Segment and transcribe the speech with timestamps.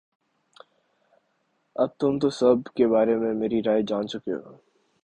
[1.75, 4.51] اب تم تو سب کے بارے میں میری رائے جان چکے ہو